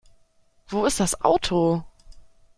Wo 0.67 0.85
ist 0.87 0.99
das 0.99 1.21
Auto? 1.21 1.83